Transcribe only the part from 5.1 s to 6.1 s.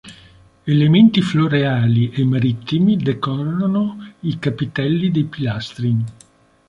dei pilastri.